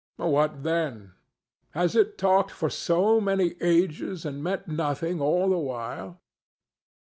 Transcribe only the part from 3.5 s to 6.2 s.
ages and meant nothing all the while?